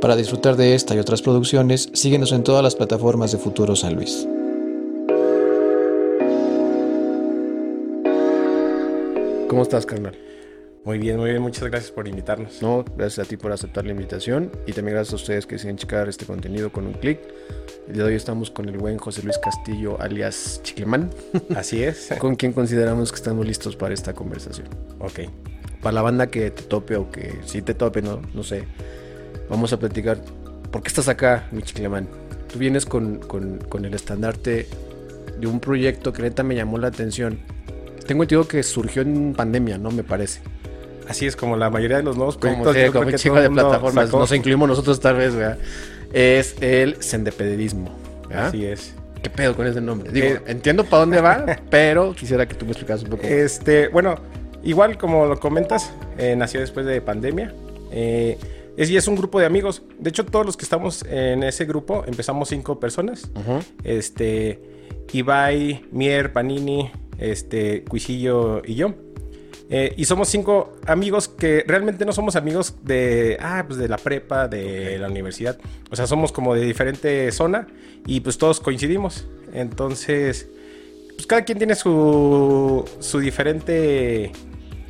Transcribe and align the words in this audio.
Para 0.00 0.14
disfrutar 0.14 0.56
de 0.56 0.74
esta 0.74 0.94
y 0.94 0.98
otras 0.98 1.22
producciones, 1.22 1.88
síguenos 1.94 2.32
en 2.32 2.42
todas 2.42 2.62
las 2.62 2.74
plataformas 2.76 3.32
de 3.32 3.38
Futuro 3.38 3.74
San 3.74 3.94
Luis. 3.94 4.28
¿Cómo 9.48 9.62
estás, 9.62 9.86
carnal? 9.86 10.16
Muy 10.84 10.98
bien, 10.98 11.16
muy 11.16 11.30
bien. 11.30 11.40
Muchas 11.42 11.64
gracias 11.64 11.90
por 11.90 12.06
invitarnos. 12.06 12.60
No, 12.62 12.84
gracias 12.96 13.26
a 13.26 13.28
ti 13.28 13.36
por 13.36 13.50
aceptar 13.52 13.84
la 13.86 13.92
invitación 13.92 14.52
y 14.66 14.72
también 14.72 14.96
gracias 14.96 15.14
a 15.14 15.16
ustedes 15.16 15.46
que 15.46 15.54
deciden 15.56 15.76
checar 15.76 16.08
este 16.08 16.26
contenido 16.26 16.70
con 16.70 16.86
un 16.86 16.92
clic. 16.92 17.18
El 17.88 17.94
día 17.94 18.04
de 18.04 18.10
hoy 18.10 18.16
estamos 18.16 18.50
con 18.50 18.68
el 18.68 18.76
buen 18.76 18.98
José 18.98 19.22
Luis 19.22 19.38
Castillo, 19.38 20.00
alias 20.00 20.60
Chiclemán, 20.62 21.10
Así 21.56 21.82
es. 21.82 22.10
con 22.18 22.36
quien 22.36 22.52
consideramos 22.52 23.10
que 23.10 23.16
estamos 23.16 23.46
listos 23.46 23.76
para 23.76 23.94
esta 23.94 24.12
conversación. 24.12 24.68
Ok. 25.00 25.20
Para 25.82 25.94
la 25.94 26.02
banda 26.02 26.26
que 26.28 26.50
te 26.50 26.62
tope 26.62 26.96
o 26.96 27.10
que 27.10 27.40
sí 27.46 27.62
te 27.62 27.74
tope, 27.74 28.02
no, 28.02 28.20
no 28.34 28.42
sé, 28.42 28.64
vamos 29.48 29.72
a 29.72 29.78
platicar. 29.78 30.18
¿Por 30.70 30.82
qué 30.82 30.88
estás 30.88 31.08
acá, 31.08 31.44
mi 31.52 31.62
Chiclemán? 31.62 32.08
Tú 32.52 32.58
vienes 32.58 32.86
con, 32.86 33.18
con- 33.18 33.58
con 33.58 33.84
el 33.84 33.94
estandarte 33.94 34.66
de 35.38 35.46
un 35.46 35.60
proyecto 35.60 36.12
que 36.12 36.22
neta 36.22 36.42
me 36.42 36.54
llamó 36.54 36.78
la 36.78 36.88
atención. 36.88 37.38
Tengo 38.06 38.22
entendido 38.22 38.46
que 38.48 38.62
surgió 38.62 39.02
en 39.02 39.34
pandemia, 39.34 39.78
¿no? 39.78 39.90
Me 39.90 40.02
parece. 40.04 40.40
Así 41.08 41.26
es 41.26 41.36
como 41.36 41.56
la 41.56 41.70
mayoría 41.70 41.98
de 41.98 42.02
los 42.02 42.16
nuevos 42.16 42.36
Como, 42.36 42.62
proyectos. 42.62 43.20
sí, 43.20 43.28
como 43.28 43.40
que 43.40 43.42
de 43.42 43.50
plataformas. 43.50 44.06
sacó. 44.06 44.18
Nos 44.18 44.32
incluimos 44.32 44.68
nosotros 44.68 45.00
tal 45.00 45.16
vez, 45.16 45.34
¿verdad? 45.34 45.58
Es 46.12 46.56
el 46.60 47.02
sendepedismo. 47.02 47.90
Así 48.32 48.64
es. 48.64 48.94
¿Qué 49.22 49.30
pedo 49.30 49.56
con 49.56 49.66
ese 49.66 49.80
nombre? 49.80 50.10
Digo, 50.12 50.26
Eh, 50.26 50.40
entiendo 50.46 50.84
para 50.84 51.00
dónde 51.00 51.20
va, 51.20 51.44
pero 51.70 52.12
quisiera 52.14 52.46
que 52.46 52.54
tú 52.54 52.64
me 52.64 52.72
explicaras 52.72 53.02
un 53.02 53.10
poco. 53.10 53.22
Este, 53.24 53.88
bueno, 53.88 54.16
igual 54.62 54.98
como 54.98 55.26
lo 55.26 55.38
comentas, 55.38 55.90
eh, 56.18 56.34
nació 56.36 56.60
después 56.60 56.86
de 56.86 57.00
pandemia. 57.00 57.52
Eh, 57.90 58.38
es, 58.76 58.90
y 58.90 58.96
es 58.96 59.08
un 59.08 59.16
grupo 59.16 59.40
de 59.40 59.46
amigos. 59.46 59.82
De 59.98 60.10
hecho, 60.10 60.24
todos 60.24 60.44
los 60.44 60.56
que 60.56 60.64
estamos 60.64 61.02
en 61.08 61.42
ese 61.42 61.64
grupo 61.64 62.04
empezamos 62.06 62.48
cinco 62.48 62.78
personas. 62.78 63.30
Este, 63.84 64.60
Ibai, 65.12 65.86
Mier, 65.92 66.32
Panini, 66.32 66.90
este, 67.18 67.84
Cuisillo 67.84 68.62
y 68.64 68.74
yo. 68.74 68.94
Eh, 69.68 69.94
y 69.96 70.04
somos 70.04 70.28
cinco 70.28 70.76
amigos 70.86 71.26
que 71.26 71.64
realmente 71.66 72.04
no 72.04 72.12
somos 72.12 72.36
amigos 72.36 72.76
de, 72.84 73.36
ah, 73.40 73.64
pues 73.66 73.78
de 73.78 73.88
la 73.88 73.96
prepa, 73.96 74.46
de 74.46 74.98
la 74.98 75.08
universidad. 75.08 75.58
O 75.90 75.96
sea, 75.96 76.06
somos 76.06 76.30
como 76.30 76.54
de 76.54 76.60
diferente 76.60 77.32
zona 77.32 77.66
y 78.06 78.20
pues 78.20 78.38
todos 78.38 78.60
coincidimos. 78.60 79.26
Entonces, 79.52 80.48
pues 81.14 81.26
cada 81.26 81.44
quien 81.44 81.58
tiene 81.58 81.74
su, 81.74 82.84
su 83.00 83.18
diferente, 83.18 84.30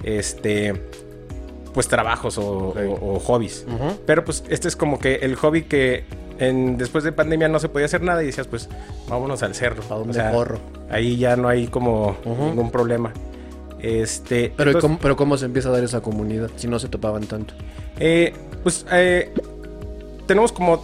este, 0.02 0.74
pues 1.76 1.86
trabajos 1.88 2.38
o, 2.38 2.70
Ok. 2.70 2.78
o- 2.88 3.14
o 3.16 3.20
hobbies. 3.20 3.64
Pero 4.06 4.24
pues 4.24 4.42
este 4.48 4.66
es 4.66 4.74
como 4.74 4.98
que 4.98 5.16
el 5.16 5.36
hobby 5.36 5.62
que 5.64 6.04
en, 6.38 6.76
después 6.78 7.04
de 7.04 7.12
pandemia 7.12 7.48
no 7.48 7.58
se 7.60 7.68
podía 7.68 7.84
hacer 7.84 8.00
nada 8.02 8.22
y 8.22 8.26
decías, 8.26 8.46
pues 8.48 8.68
vámonos 9.08 9.42
al 9.44 9.54
cerro. 9.54 9.82
¿A 9.90 9.94
dónde 9.98 10.10
O 10.10 10.14
sea, 10.14 10.32
corro? 10.32 10.58
Ahí 10.90 11.16
ya 11.18 11.36
no 11.36 11.48
hay 11.48 11.66
como 11.68 12.16
ningún 12.24 12.70
problema. 12.72 13.12
Este, 13.78 14.52
Pero, 14.56 14.70
¿y 14.70 14.72
entonces, 14.72 14.80
cómo, 14.80 14.98
pero 15.00 15.16
¿cómo 15.16 15.36
se 15.36 15.44
empieza 15.44 15.68
a 15.68 15.72
dar 15.72 15.84
esa 15.84 16.00
comunidad 16.00 16.50
si 16.56 16.66
no 16.66 16.78
se 16.78 16.88
topaban 16.88 17.26
tanto? 17.26 17.54
eh, 17.98 18.32
pues 18.62 18.84
eh, 18.90 19.30
tenemos 20.26 20.50
como 20.52 20.82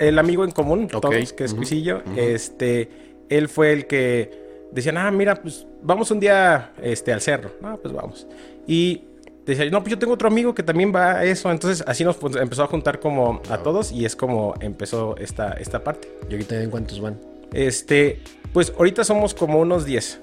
el 0.00 0.18
amigo 0.18 0.44
en 0.44 0.50
común, 0.50 0.88
Ok. 0.92 1.00
todos, 1.00 1.32
que 1.32 1.44
es 1.44 1.52
Ujú. 1.52 1.58
Cuisillo. 1.60 2.02
Este, 2.16 2.90
él 3.28 3.48
fue 3.48 3.72
el 3.72 3.86
que 3.86 4.66
decían, 4.72 4.98
ah, 4.98 5.10
mira, 5.12 5.36
pues 5.36 5.64
vamos 5.82 6.10
un 6.10 6.18
día 6.20 6.72
este, 6.82 7.12
al 7.12 7.20
cerro. 7.20 7.52
No, 7.62 7.76
pues 7.78 7.94
vamos. 7.94 8.26
Y 8.66 9.04
decía, 9.46 9.70
no, 9.70 9.80
pues 9.80 9.90
yo 9.90 9.98
tengo 9.98 10.14
otro 10.14 10.28
amigo 10.28 10.54
que 10.54 10.62
también 10.62 10.92
va 10.94 11.12
a 11.12 11.24
eso. 11.24 11.50
Entonces 11.50 11.84
así 11.86 12.04
nos 12.04 12.16
empezó 12.36 12.64
a 12.64 12.66
juntar 12.66 13.00
como 13.00 13.40
a 13.50 13.58
todos 13.58 13.92
y 13.92 14.04
es 14.04 14.16
como 14.16 14.54
empezó 14.60 15.16
esta, 15.16 15.52
esta 15.52 15.84
parte. 15.84 16.08
¿Y 16.28 16.32
ahorita 16.32 16.62
en 16.62 16.70
cuántos 16.70 17.00
van? 17.00 17.18
Este, 17.52 18.20
pues 18.52 18.72
ahorita 18.76 19.04
somos 19.04 19.34
como 19.34 19.60
unos 19.60 19.84
10. 19.84 20.20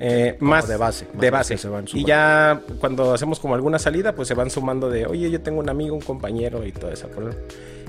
Eh, 0.00 0.36
más 0.38 0.68
de 0.68 0.76
base, 0.76 1.06
más 1.12 1.20
de 1.20 1.30
base. 1.30 1.58
se 1.58 1.68
van 1.68 1.84
y 1.92 2.04
ya 2.04 2.62
cuando 2.78 3.12
hacemos 3.12 3.40
como 3.40 3.56
alguna 3.56 3.80
salida, 3.80 4.14
pues 4.14 4.28
se 4.28 4.34
van 4.34 4.48
sumando 4.48 4.88
de, 4.88 5.06
oye, 5.06 5.28
yo 5.28 5.40
tengo 5.40 5.58
un 5.58 5.68
amigo, 5.68 5.96
un 5.96 6.02
compañero 6.02 6.64
y 6.64 6.70
todo 6.70 6.92
eso. 6.92 7.08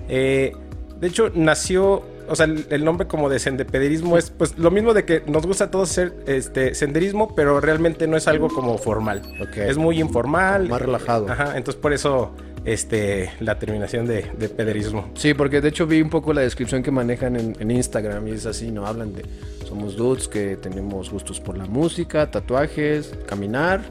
Eh, 0.07 0.53
de 0.99 1.07
hecho, 1.07 1.31
nació, 1.35 2.01
o 2.29 2.35
sea, 2.35 2.45
el, 2.45 2.65
el 2.69 2.85
nombre 2.85 3.07
como 3.07 3.29
de 3.29 3.39
sendepederismo 3.39 4.17
es 4.17 4.29
pues 4.29 4.57
lo 4.57 4.71
mismo 4.71 4.93
de 4.93 5.05
que 5.05 5.23
nos 5.27 5.45
gusta 5.45 5.65
a 5.65 5.71
todos 5.71 5.91
hacer 5.91 6.13
este, 6.27 6.75
senderismo, 6.75 7.35
pero 7.35 7.59
realmente 7.59 8.07
no 8.07 8.17
es 8.17 8.27
algo 8.27 8.47
como 8.49 8.77
formal. 8.77 9.21
Ok. 9.41 9.57
Es 9.57 9.77
muy 9.77 9.99
informal. 9.99 10.69
Más 10.69 10.81
relajado. 10.81 11.29
Ajá, 11.29 11.57
entonces 11.57 11.81
por 11.81 11.93
eso 11.93 12.33
este, 12.65 13.31
la 13.39 13.57
terminación 13.57 14.05
de, 14.05 14.31
de 14.37 14.49
pederismo. 14.49 15.09
Sí, 15.15 15.33
porque 15.33 15.61
de 15.61 15.69
hecho 15.69 15.87
vi 15.87 16.01
un 16.01 16.09
poco 16.09 16.33
la 16.33 16.41
descripción 16.41 16.83
que 16.83 16.91
manejan 16.91 17.35
en, 17.35 17.55
en 17.59 17.71
Instagram 17.71 18.27
y 18.27 18.31
es 18.31 18.45
así, 18.45 18.71
¿no? 18.71 18.85
Hablan 18.85 19.13
de, 19.13 19.23
somos 19.67 19.95
dudes 19.95 20.27
que 20.27 20.57
tenemos 20.57 21.09
gustos 21.09 21.39
por 21.39 21.57
la 21.57 21.65
música, 21.65 22.29
tatuajes, 22.29 23.13
caminar, 23.27 23.81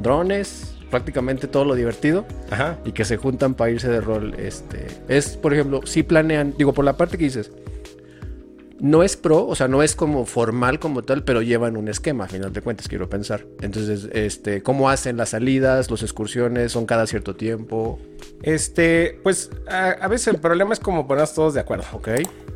drones, 0.00 0.74
prácticamente 0.90 1.48
todo 1.48 1.64
lo 1.64 1.74
divertido 1.74 2.24
Ajá. 2.50 2.78
y 2.84 2.92
que 2.92 3.04
se 3.04 3.16
juntan 3.16 3.54
para 3.54 3.72
irse 3.72 3.88
de 3.88 4.00
rol. 4.00 4.34
Este, 4.38 4.86
es, 5.08 5.36
por 5.36 5.52
ejemplo, 5.52 5.80
si 5.84 6.02
planean, 6.04 6.54
digo, 6.56 6.72
por 6.72 6.84
la 6.84 6.96
parte 6.96 7.18
que 7.18 7.24
dices, 7.24 7.50
no 8.84 9.02
es 9.02 9.16
pro, 9.16 9.46
o 9.46 9.54
sea, 9.54 9.66
no 9.66 9.82
es 9.82 9.96
como 9.96 10.26
formal 10.26 10.78
como 10.78 11.02
tal, 11.02 11.24
pero 11.24 11.40
llevan 11.40 11.78
un 11.78 11.88
esquema, 11.88 12.24
a 12.24 12.28
final 12.28 12.52
de 12.52 12.60
cuentas, 12.60 12.86
quiero 12.86 13.08
pensar. 13.08 13.46
Entonces, 13.62 14.10
este, 14.12 14.62
¿cómo 14.62 14.90
hacen 14.90 15.16
las 15.16 15.30
salidas, 15.30 15.90
las 15.90 16.02
excursiones? 16.02 16.72
¿Son 16.72 16.84
cada 16.84 17.06
cierto 17.06 17.34
tiempo? 17.34 17.98
Este, 18.42 19.18
pues 19.22 19.50
a, 19.66 19.92
a 19.92 20.08
veces 20.08 20.28
el 20.28 20.36
problema 20.36 20.74
es 20.74 20.80
como 20.80 21.06
ponernos 21.06 21.32
todos 21.32 21.54
de 21.54 21.60
acuerdo. 21.60 21.86
¿Ok? 21.94 22.08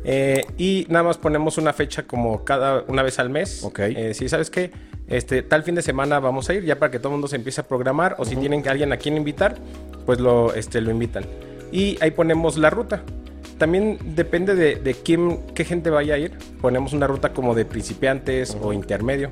Eh, 0.03 0.45
y 0.59 0.85
nada 0.89 1.01
más 1.01 1.17
ponemos 1.17 1.57
una 1.57 1.73
fecha 1.73 2.03
como 2.03 2.45
cada 2.45 2.83
una 2.87 3.01
vez 3.01 3.17
al 3.17 3.31
mes. 3.31 3.63
Ok. 3.63 3.79
Eh, 3.79 4.13
si 4.13 4.29
sabes 4.29 4.51
que 4.51 4.69
este 5.07 5.41
tal 5.41 5.63
fin 5.63 5.73
de 5.73 5.81
semana 5.81 6.19
vamos 6.19 6.47
a 6.51 6.53
ir 6.53 6.63
ya 6.63 6.77
para 6.77 6.91
que 6.91 6.99
todo 6.99 7.07
el 7.07 7.13
mundo 7.13 7.27
se 7.27 7.37
empiece 7.37 7.61
a 7.61 7.67
programar 7.67 8.15
o 8.19 8.25
si 8.25 8.35
tienen 8.35 8.67
alguien 8.67 8.93
a 8.93 8.97
quien 8.97 9.17
invitar, 9.17 9.55
pues 10.05 10.19
lo 10.19 10.53
este 10.53 10.79
lo 10.79 10.91
invitan. 10.91 11.25
Y 11.71 11.97
ahí 12.01 12.11
ponemos 12.11 12.55
la 12.55 12.69
ruta. 12.69 13.03
También 13.59 13.99
depende 14.15 14.55
de, 14.55 14.77
de 14.77 14.93
quién 14.95 15.39
qué 15.53 15.65
gente 15.65 15.91
vaya 15.91 16.15
a 16.15 16.17
ir. 16.17 16.31
Ponemos 16.61 16.93
una 16.93 17.05
ruta 17.05 17.33
como 17.33 17.53
de 17.53 17.65
principiantes 17.65 18.57
o 18.59 18.73
intermedio. 18.73 19.29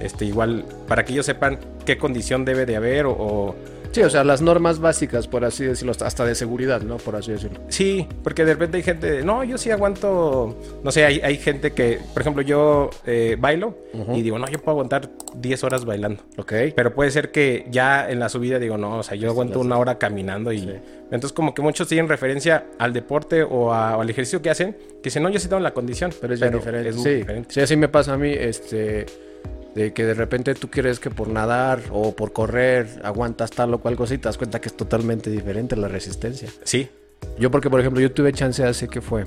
Este 0.00 0.24
igual 0.24 0.64
para 0.86 1.04
que 1.04 1.12
ellos 1.14 1.26
sepan 1.26 1.58
qué 1.84 1.98
condición 1.98 2.44
debe 2.44 2.64
de 2.66 2.76
haber 2.76 3.06
o- 3.06 3.12
o 3.18 3.54
Sí, 3.92 4.02
o 4.02 4.10
sea, 4.10 4.22
las 4.24 4.40
normas 4.40 4.78
básicas, 4.78 5.26
por 5.26 5.44
así 5.44 5.64
decirlo, 5.64 5.92
hasta 6.00 6.24
de 6.24 6.34
seguridad, 6.34 6.80
¿no? 6.82 6.96
Por 6.98 7.16
así 7.16 7.32
decirlo. 7.32 7.58
Sí, 7.68 8.06
porque 8.22 8.44
de 8.44 8.52
repente 8.52 8.76
hay 8.76 8.82
gente, 8.84 9.22
no, 9.24 9.42
yo 9.44 9.58
sí 9.58 9.70
aguanto, 9.70 10.56
no 10.84 10.92
sé, 10.92 11.04
hay, 11.04 11.20
hay 11.20 11.36
gente 11.38 11.72
que, 11.72 11.98
por 12.12 12.22
ejemplo, 12.22 12.42
yo 12.42 12.90
eh, 13.06 13.36
bailo 13.38 13.76
y 14.14 14.22
digo, 14.22 14.38
no, 14.38 14.46
yo 14.46 14.58
puedo 14.58 14.72
aguantar 14.72 15.10
10 15.34 15.64
horas 15.64 15.84
bailando. 15.84 16.22
¿Ok? 16.36 16.52
Pero 16.76 16.94
puede 16.94 17.10
ser 17.10 17.32
que 17.32 17.66
ya 17.70 18.08
en 18.08 18.20
la 18.20 18.28
subida 18.28 18.58
digo, 18.60 18.78
no, 18.78 18.98
o 18.98 19.02
sea, 19.02 19.16
yo 19.16 19.28
aguanto 19.28 19.58
una 19.60 19.76
hora 19.78 19.98
caminando 19.98 20.52
y... 20.52 20.60
Sí. 20.60 20.72
Entonces 21.12 21.32
como 21.32 21.54
que 21.54 21.62
muchos 21.62 21.88
tienen 21.88 22.08
referencia 22.08 22.66
al 22.78 22.92
deporte 22.92 23.42
o, 23.42 23.72
a- 23.74 23.96
o 23.96 24.00
al 24.02 24.08
ejercicio 24.08 24.40
que 24.40 24.50
hacen, 24.50 24.74
que 24.74 25.00
dicen, 25.06 25.24
no, 25.24 25.28
yo 25.28 25.40
sí 25.40 25.48
tengo 25.48 25.58
la 25.60 25.74
condición. 25.74 26.12
Pero 26.20 26.34
es 26.34 26.40
bien 26.40 26.52
diferente. 26.52 26.88
Es 26.90 26.94
muy 26.94 27.04
sí, 27.04 27.10
diferente. 27.14 27.52
sí, 27.52 27.60
así 27.60 27.76
me 27.76 27.88
pasa 27.88 28.12
a 28.12 28.16
mí, 28.16 28.30
este, 28.32 29.06
de 29.74 29.92
que 29.92 30.04
de 30.04 30.14
repente 30.14 30.54
tú 30.54 30.68
crees 30.68 30.98
que 30.98 31.10
por 31.10 31.28
nadar 31.28 31.80
o 31.90 32.14
por 32.14 32.32
correr 32.32 33.00
aguantas 33.04 33.50
tal 33.50 33.72
o 33.74 33.78
cual 33.78 33.96
cosa 33.96 34.14
y 34.14 34.18
te 34.18 34.24
das 34.24 34.36
cuenta 34.36 34.60
que 34.60 34.68
es 34.68 34.76
totalmente 34.76 35.30
diferente 35.30 35.76
la 35.76 35.88
resistencia. 35.88 36.48
Sí, 36.64 36.88
Yo 37.38 37.50
porque, 37.50 37.70
por 37.70 37.80
ejemplo, 37.80 38.00
yo 38.00 38.10
tuve 38.12 38.32
chance 38.32 38.64
hace 38.64 38.88
que 38.88 39.00
fue, 39.00 39.26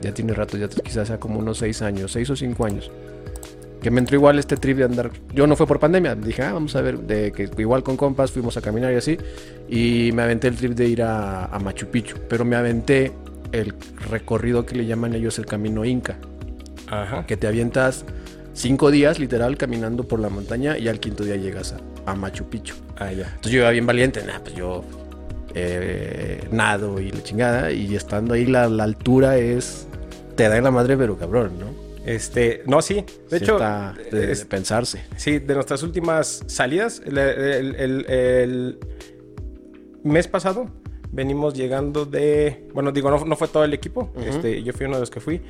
ya 0.00 0.12
tiene 0.12 0.34
rato, 0.34 0.56
ya 0.56 0.68
quizás 0.68 1.08
sea 1.08 1.18
como 1.18 1.38
unos 1.38 1.58
seis 1.58 1.82
años, 1.82 2.12
seis 2.12 2.28
o 2.30 2.36
cinco 2.36 2.66
años, 2.66 2.90
que 3.80 3.90
me 3.90 4.00
entró 4.00 4.16
igual 4.16 4.38
este 4.38 4.56
trip 4.56 4.78
de 4.78 4.84
andar, 4.84 5.10
yo 5.32 5.46
no 5.46 5.56
fue 5.56 5.66
por 5.66 5.78
pandemia, 5.80 6.14
dije, 6.14 6.42
ah, 6.42 6.52
vamos 6.52 6.76
a 6.76 6.82
ver, 6.82 6.98
de 6.98 7.32
que 7.32 7.48
igual 7.58 7.82
con 7.82 7.96
compas 7.96 8.30
fuimos 8.30 8.56
a 8.56 8.60
caminar 8.60 8.92
y 8.92 8.96
así, 8.96 9.18
y 9.68 10.10
me 10.12 10.22
aventé 10.22 10.48
el 10.48 10.56
trip 10.56 10.72
de 10.72 10.88
ir 10.88 11.02
a, 11.02 11.46
a 11.46 11.58
Machu 11.58 11.86
Picchu, 11.86 12.16
pero 12.28 12.44
me 12.44 12.56
aventé 12.56 13.12
el 13.52 13.74
recorrido 14.10 14.66
que 14.66 14.76
le 14.76 14.86
llaman 14.86 15.14
ellos 15.14 15.38
el 15.38 15.46
camino 15.46 15.84
Inca, 15.84 16.18
ajá. 16.88 17.26
que 17.26 17.36
te 17.36 17.46
avientas 17.46 18.04
cinco 18.56 18.90
días 18.90 19.18
literal 19.20 19.56
caminando 19.56 20.02
por 20.04 20.18
la 20.18 20.28
montaña 20.28 20.76
y 20.78 20.88
al 20.88 20.98
quinto 20.98 21.22
día 21.24 21.36
llegas 21.36 21.74
a, 21.74 22.10
a 22.10 22.14
Machu 22.16 22.44
Picchu. 22.48 22.74
Ah, 22.96 23.12
ya. 23.12 23.26
Entonces 23.28 23.52
yo 23.52 23.58
iba 23.60 23.70
bien 23.70 23.86
valiente, 23.86 24.24
nah, 24.24 24.40
pues 24.40 24.54
yo 24.54 24.82
eh, 25.54 26.42
nado 26.50 27.00
y 27.00 27.10
la 27.10 27.22
chingada, 27.22 27.70
y 27.70 27.94
estando 27.94 28.34
ahí 28.34 28.46
la, 28.46 28.68
la 28.68 28.84
altura 28.84 29.36
es, 29.38 29.86
te 30.34 30.48
da 30.48 30.56
en 30.56 30.64
la 30.64 30.70
madre, 30.70 30.96
pero 30.96 31.16
cabrón, 31.16 31.52
¿no? 31.58 31.86
Este, 32.04 32.62
no, 32.66 32.82
sí. 32.82 33.04
De 33.30 33.38
Sí 33.38 33.44
hecho, 33.44 33.54
está 33.56 33.94
de, 34.12 34.36
pensarse. 34.48 35.02
Sí, 35.16 35.38
de 35.40 35.54
nuestras 35.54 35.82
últimas 35.82 36.42
salidas, 36.46 37.02
el, 37.04 37.18
el- 37.18 37.74
el- 37.76 38.06
el 38.10 38.78
mes 40.04 40.28
pasado 40.28 40.70
venimos 41.10 41.54
llegando 41.54 42.04
de, 42.04 42.68
bueno, 42.74 42.92
digo, 42.92 43.10
no, 43.10 43.24
no 43.24 43.36
fue 43.36 43.48
todo 43.48 43.64
el 43.64 43.72
equipo, 43.74 44.12
este, 44.24 44.62
yo 44.62 44.72
fui 44.72 44.86
uno 44.86 44.96
de 44.96 45.00
los 45.00 45.10
que 45.10 45.18
fui, 45.20 45.40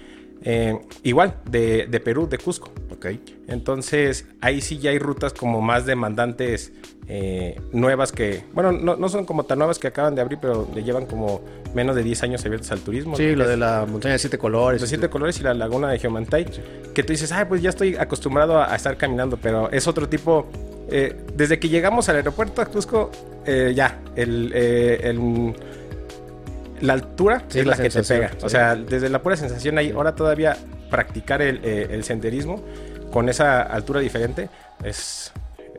eh, 0.42 0.78
igual, 1.02 1.36
de, 1.50 1.86
de 1.86 2.00
Perú, 2.00 2.28
de 2.28 2.38
Cusco. 2.38 2.70
Ok. 2.90 3.06
Entonces, 3.48 4.26
ahí 4.40 4.60
sí 4.60 4.78
ya 4.78 4.90
hay 4.90 4.98
rutas 4.98 5.32
como 5.32 5.60
más 5.60 5.86
demandantes 5.86 6.72
eh, 7.08 7.60
nuevas 7.72 8.10
que, 8.10 8.42
bueno, 8.52 8.72
no, 8.72 8.96
no 8.96 9.08
son 9.08 9.24
como 9.26 9.44
tan 9.44 9.58
nuevas 9.58 9.78
que 9.78 9.86
acaban 9.88 10.14
de 10.14 10.20
abrir, 10.22 10.38
pero 10.40 10.68
le 10.74 10.82
llevan 10.82 11.06
como 11.06 11.40
menos 11.74 11.94
de 11.94 12.02
10 12.02 12.22
años 12.24 12.44
abiertos 12.44 12.70
al 12.72 12.80
turismo. 12.80 13.16
Sí, 13.16 13.34
lo 13.36 13.46
de 13.46 13.56
la 13.56 13.86
montaña 13.88 14.14
de 14.14 14.18
siete 14.18 14.38
colores. 14.38 14.80
Los 14.80 14.88
siete 14.90 15.08
colores 15.08 15.38
y 15.38 15.42
la 15.42 15.54
laguna 15.54 15.90
de 15.90 15.98
Geomantay. 15.98 16.46
Que 16.94 17.02
tú 17.02 17.12
dices, 17.12 17.30
ay, 17.32 17.44
pues 17.48 17.62
ya 17.62 17.70
estoy 17.70 17.96
acostumbrado 17.96 18.58
a, 18.58 18.72
a 18.72 18.76
estar 18.76 18.96
caminando, 18.96 19.36
pero 19.36 19.70
es 19.70 19.86
otro 19.86 20.08
tipo. 20.08 20.46
eh, 20.90 21.14
desde 21.36 21.58
que 21.58 21.68
llegamos 21.68 22.08
al 22.08 22.16
aeropuerto 22.16 22.60
a 22.62 22.66
Cusco, 22.66 23.10
ya, 23.46 24.00
el, 24.16 24.52
el- 24.52 25.54
la 26.80 26.92
altura 26.94 27.44
Sí, 27.48 27.60
es 27.60 27.66
la 27.66 27.76
la, 27.76 27.82
que 27.82 27.90
te 27.90 28.02
pega. 28.02 28.30
O 28.42 28.48
sea, 28.48 28.74
desde 28.76 29.08
la 29.08 29.22
pura 29.22 29.36
sensación 29.36 29.78
ahí, 29.78 29.90
ahora 29.90 30.14
todavía 30.14 30.56
practicar 30.90 31.42
el, 31.42 31.60
eh, 31.64 31.88
el 31.90 32.04
senderismo 32.04 32.62
con 33.12 33.28
esa 33.28 33.62
altura 33.62 34.00
diferente 34.00 34.48
es, 34.84 35.32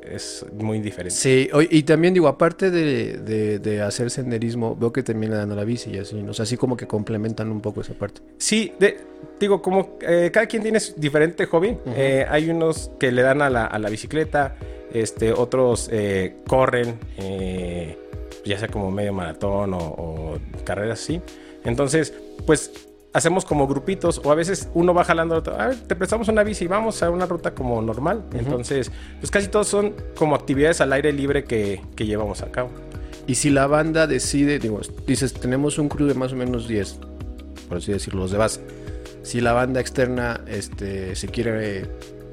es 0.09 0.45
muy 0.53 0.79
diferente. 0.79 1.13
Sí, 1.15 1.49
y 1.69 1.83
también 1.83 2.13
digo, 2.13 2.27
aparte 2.27 2.71
de, 2.71 3.17
de- 3.17 3.59
de 3.59 3.81
hacer 3.81 4.09
senderismo, 4.09 4.75
veo 4.75 4.91
que 4.93 5.03
también 5.03 5.31
le 5.31 5.37
dan 5.37 5.51
a 5.51 5.55
la 5.55 5.63
bici 5.65 5.91
y 5.91 5.97
así, 5.99 6.15
¿no? 6.23 6.31
O 6.31 6.33
sea, 6.33 6.43
así 6.43 6.55
como 6.57 6.75
que 6.77 6.87
complementan 6.87 7.51
un 7.51 7.61
poco 7.61 7.81
esa 7.81 7.93
parte. 7.93 8.21
Sí, 8.37 8.73
de- 8.79 8.97
digo, 9.39 9.61
como 9.61 9.97
eh, 10.01 10.29
cada 10.33 10.45
quien 10.47 10.63
tiene 10.63 10.79
su 10.79 10.93
diferente 10.99 11.45
hobby, 11.45 11.77
eh, 11.87 12.25
hay 12.29 12.49
unos 12.49 12.91
que 12.99 13.11
le 13.11 13.21
dan 13.21 13.41
a 13.41 13.49
la, 13.49 13.65
a 13.65 13.77
la 13.79 13.89
bicicleta, 13.89 14.55
este, 14.93 15.33
otros 15.33 15.89
eh, 15.91 16.37
corren, 16.47 16.97
ya 18.47 18.57
sea 18.57 18.67
como 18.67 18.91
medio 18.91 19.13
maratón 19.13 19.73
o, 19.73 19.77
o 19.79 20.37
carreras 20.63 21.01
así. 21.01 21.21
Entonces, 21.63 22.13
pues 22.45 22.71
hacemos 23.13 23.45
como 23.45 23.67
grupitos 23.67 24.21
o 24.23 24.31
a 24.31 24.35
veces 24.35 24.69
uno 24.73 24.93
va 24.93 25.03
jalando 25.03 25.33
al 25.33 25.39
otro, 25.39 25.59
a 25.59 25.67
ver, 25.67 25.77
te 25.77 25.95
prestamos 25.95 26.27
una 26.27 26.43
bici, 26.43 26.67
vamos 26.67 27.01
a 27.01 27.09
una 27.09 27.25
ruta 27.25 27.55
como 27.55 27.81
normal. 27.81 28.23
Entonces, 28.33 28.91
pues 29.19 29.31
casi 29.31 29.47
todos 29.47 29.67
son 29.67 29.95
como 30.15 30.35
actividades 30.35 30.81
al 30.81 30.93
aire 30.93 31.11
libre 31.11 31.43
que, 31.43 31.81
que 31.95 32.05
llevamos 32.05 32.41
a 32.41 32.51
cabo. 32.51 32.69
Y 33.25 33.35
si 33.35 33.49
la 33.49 33.67
banda 33.67 34.07
decide, 34.07 34.59
digo, 34.59 34.79
dices, 35.05 35.33
tenemos 35.33 35.79
un 35.79 35.89
crew 35.89 36.07
de 36.07 36.13
más 36.13 36.31
o 36.31 36.35
menos 36.35 36.67
10, 36.67 36.99
por 37.67 37.79
así 37.79 37.91
decirlo, 37.91 38.21
los 38.21 38.31
de 38.31 38.37
base. 38.37 38.61
Si 39.23 39.41
la 39.41 39.51
banda 39.51 39.81
externa 39.81 40.41
este, 40.47 41.15
se 41.15 41.27
quiere 41.27 41.87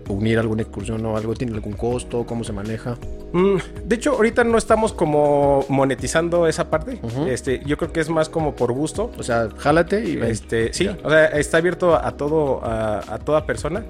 unir 0.09 0.39
alguna 0.39 0.63
excursión 0.63 1.05
o 1.07 1.17
algo, 1.17 1.35
¿tiene 1.35 1.55
algún 1.55 1.73
costo? 1.75 2.25
¿Cómo 2.27 2.45
se 2.45 2.53
maneja? 2.53 2.97
Mm, 3.33 3.57
de 3.85 3.97
hecho, 3.97 4.13
ahorita 4.13 4.45
no 4.45 4.59
estamos 4.59 4.93
como 4.93 5.65
monetizando 5.69 6.47
esa 6.47 6.71
parte. 6.71 7.01
Este, 7.29 7.61
yo 7.67 7.77
creo 7.77 7.93
que 7.93 8.01
es 8.01 8.09
más 8.09 8.29
como 8.29 8.55
por 8.55 8.73
gusto. 8.73 9.11
O 9.19 9.23
sea, 9.23 9.49
jálate 9.57 10.05
y 10.05 10.17
ven. 10.17 10.31
Este, 10.31 10.73
sí, 10.73 10.85
Ya. 10.85 10.99
o 11.03 11.11
sea, 11.11 11.27
está 11.27 11.59
abierto 11.59 11.95
a 11.97 12.13
todo, 12.17 12.65
a, 12.65 12.99
a 13.15 13.19
toda 13.19 13.45
persona. 13.47 13.85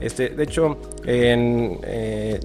Este, 0.00 0.28
de 0.30 0.44
hecho, 0.44 0.78
en, 1.04 1.78
eh, 1.84 2.40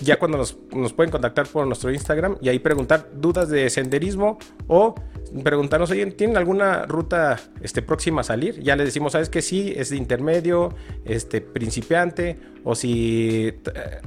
ya 0.00 0.18
cuando 0.18 0.38
nos, 0.38 0.56
nos 0.74 0.92
pueden 0.92 1.10
contactar 1.10 1.46
por 1.46 1.66
nuestro 1.66 1.90
Instagram 1.92 2.36
y 2.40 2.48
ahí 2.48 2.58
preguntar 2.58 3.08
dudas 3.14 3.48
de 3.48 3.68
senderismo 3.70 4.38
o 4.66 4.94
preguntarnos, 5.42 5.90
oye, 5.90 6.06
¿tienen 6.12 6.36
alguna 6.36 6.86
ruta 6.86 7.40
este, 7.60 7.82
próxima 7.82 8.20
a 8.20 8.24
salir? 8.24 8.60
Ya 8.62 8.76
les 8.76 8.86
decimos, 8.86 9.12
¿sabes 9.12 9.28
que 9.28 9.42
Sí, 9.42 9.72
es 9.76 9.90
de 9.90 9.96
intermedio, 9.96 10.74
este, 11.04 11.40
principiante, 11.40 12.38
o 12.62 12.74
si... 12.74 13.48
eh, 13.48 14.00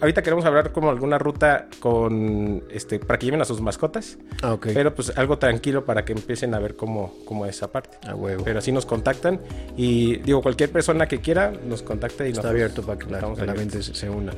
ahorita 0.00 0.22
queremos 0.22 0.44
hablar 0.46 0.72
como 0.72 0.90
alguna 0.90 1.18
ruta 1.18 1.68
con, 1.78 2.64
este, 2.70 2.98
para 2.98 3.18
que 3.18 3.26
lleven 3.26 3.42
a 3.42 3.44
sus 3.44 3.60
mascotas, 3.60 4.18
Ah, 4.42 4.56
pero 4.60 4.94
pues 4.94 5.16
algo 5.18 5.38
tranquilo 5.38 5.84
para 5.84 6.04
que 6.04 6.12
empiecen 6.12 6.54
a 6.54 6.58
ver 6.58 6.74
cómo, 6.76 7.14
cómo 7.26 7.44
es 7.46 7.56
esa 7.56 7.70
parte. 7.70 7.98
a 8.08 8.14
huevo. 8.14 8.42
Pero 8.42 8.58
así 8.60 8.72
nos 8.72 8.86
contactan 8.86 9.40
y 9.76 10.16
digo, 10.16 10.40
cualquier 10.40 10.70
persona 10.70 11.06
que 11.06 11.20
quiera 11.20 11.52
nos 11.66 11.82
contacta 11.82 12.26
y 12.26 12.30
Está 12.30 12.42
nosotros 12.44 12.50
abierto 12.50 12.82
para 12.82 12.98
que 12.98 13.10
la, 13.10 13.46
la 13.46 13.54
mente 13.54 13.82
se 13.82 14.08
una. 14.08 14.32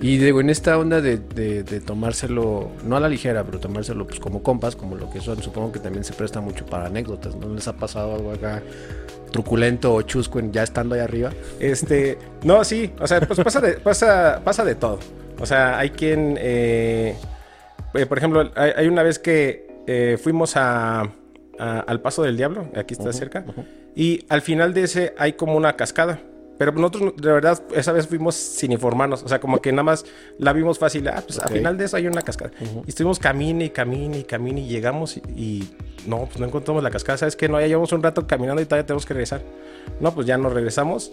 Y 0.00 0.18
digo, 0.18 0.40
en 0.40 0.50
esta 0.50 0.76
onda 0.78 1.00
de, 1.00 1.16
de- 1.18 1.62
de 1.62 1.80
tomárselo, 1.80 2.70
no 2.84 2.96
a 2.96 3.00
la 3.00 3.08
ligera, 3.08 3.42
pero 3.44 3.58
tomárselo 3.58 4.06
pues 4.06 4.20
como 4.20 4.42
compas, 4.42 4.76
como 4.76 4.96
lo 4.96 5.10
que 5.10 5.20
son, 5.20 5.42
supongo 5.42 5.72
que 5.72 5.78
también 5.78 6.04
se 6.04 6.12
presta 6.12 6.40
mucho 6.40 6.66
para 6.66 6.86
anécdotas. 6.86 7.34
¿No 7.36 7.48
les 7.54 7.66
ha 7.68 7.72
pasado 7.74 8.14
algo 8.14 8.32
acá 8.32 8.62
truculento 9.32 9.94
o 9.94 10.02
chusco 10.02 10.38
en- 10.38 10.52
ya 10.52 10.62
estando 10.62 10.94
ahí 10.94 11.00
arriba? 11.00 11.30
Este, 11.58 12.18
no, 12.42 12.64
sí, 12.64 12.92
o 13.00 13.06
sea, 13.06 13.20
pues 13.22 13.40
pasa 13.40 13.60
de, 13.60 13.74
pasa, 13.74 14.40
pasa 14.44 14.64
de 14.64 14.74
todo. 14.74 14.98
O 15.40 15.46
sea, 15.46 15.78
hay 15.78 15.90
quien, 15.90 16.36
eh, 16.38 17.16
eh, 17.94 18.06
por 18.06 18.18
ejemplo, 18.18 18.50
hay, 18.56 18.72
hay 18.76 18.86
una 18.88 19.02
vez 19.02 19.18
que 19.18 19.66
eh, 19.86 20.18
fuimos 20.22 20.56
a, 20.56 21.00
a- 21.58 21.80
al 21.80 22.00
Paso 22.00 22.22
del 22.24 22.36
Diablo, 22.36 22.68
aquí 22.76 22.94
está 22.94 23.12
cerca, 23.12 23.44
y 23.96 24.26
al 24.28 24.42
final 24.42 24.74
de 24.74 24.82
ese 24.84 25.14
hay 25.18 25.32
como 25.32 25.56
una 25.56 25.76
cascada. 25.76 26.20
Pero 26.58 26.70
nosotros, 26.72 27.14
de 27.16 27.32
verdad, 27.32 27.60
esa 27.74 27.90
vez 27.92 28.06
fuimos 28.06 28.34
sin 28.36 28.70
informarnos. 28.72 29.22
O 29.24 29.28
sea, 29.28 29.40
como 29.40 29.60
que 29.60 29.72
nada 29.72 29.82
más 29.82 30.04
la 30.38 30.52
vimos 30.52 30.78
fácil. 30.78 31.08
Ah, 31.08 31.22
pues 31.26 31.38
Ok. 31.38 31.46
al 31.46 31.52
final 31.52 31.76
de 31.78 31.84
eso 31.86 31.96
hay 31.96 32.06
una 32.06 32.22
cascada. 32.22 32.52
Y 32.86 32.90
estuvimos 32.90 33.18
camine 33.18 33.64
y 33.66 33.70
camine 33.70 34.20
y 34.20 34.24
camine 34.24 34.60
y 34.60 34.68
llegamos 34.68 35.16
y, 35.16 35.20
y 35.34 35.70
no, 36.06 36.26
pues 36.26 36.38
no 36.38 36.46
encontramos 36.46 36.82
la 36.82 36.90
cascada. 36.90 37.18
¿Sabes 37.18 37.34
qué? 37.34 37.48
No, 37.48 37.60
ya 37.60 37.66
llevamos 37.66 37.92
un 37.92 38.02
rato 38.02 38.26
caminando 38.26 38.62
y 38.62 38.66
todavía 38.66 38.86
tenemos 38.86 39.04
que 39.04 39.14
regresar. 39.14 39.42
No, 40.00 40.14
pues 40.14 40.26
ya 40.28 40.38
nos 40.38 40.52
regresamos. 40.52 41.10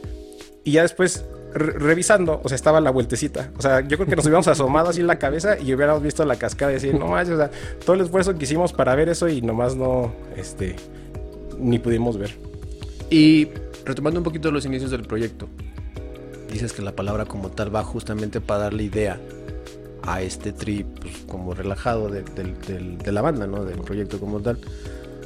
Y 0.63 0.73
ya 0.73 0.83
después, 0.83 1.25
re- 1.55 1.71
revisando, 1.71 2.39
o 2.43 2.47
sea, 2.47 2.55
estaba 2.55 2.79
la 2.79 2.91
vueltecita. 2.91 3.49
O 3.57 3.63
sea, 3.63 3.81
yo 3.81 3.97
creo 3.97 4.07
que 4.07 4.15
nos 4.15 4.25
hubiéramos 4.25 4.47
asomado 4.47 4.89
así 4.91 5.01
en 5.01 5.07
la 5.07 5.17
cabeza 5.17 5.57
y 5.59 5.73
hubiéramos 5.73 6.03
visto 6.03 6.23
la 6.23 6.35
cascada 6.35 6.69
y 6.71 6.75
decir, 6.75 6.93
no 6.93 7.07
manches, 7.07 7.33
o 7.33 7.37
sea, 7.37 7.49
todo 7.83 7.95
el 7.95 8.01
esfuerzo 8.03 8.37
que 8.37 8.43
hicimos 8.43 8.71
para 8.73 8.93
ver 8.93 9.09
eso 9.09 9.27
y 9.27 9.41
nomás 9.41 9.75
no, 9.75 10.13
este, 10.37 10.75
ni 11.57 11.79
pudimos 11.79 12.19
ver. 12.19 12.35
Y 13.09 13.47
retomando 13.85 14.19
un 14.19 14.23
poquito 14.23 14.51
los 14.51 14.65
inicios 14.65 14.91
del 14.91 15.03
proyecto, 15.03 15.47
dices 16.51 16.73
que 16.73 16.81
la 16.81 16.91
palabra 16.95 17.25
como 17.25 17.49
tal 17.49 17.73
va 17.73 17.83
justamente 17.83 18.41
para 18.41 18.63
darle 18.63 18.83
idea 18.83 19.19
a 20.03 20.21
este 20.21 20.51
trip 20.51 20.87
pues, 20.99 21.17
como 21.27 21.53
relajado 21.53 22.09
de, 22.09 22.23
del- 22.35 22.59
del- 22.67 22.97
de 22.97 23.11
la 23.11 23.21
banda, 23.21 23.45
¿no? 23.47 23.63
Del 23.65 23.79
proyecto 23.79 24.19
como 24.19 24.39
tal. 24.39 24.57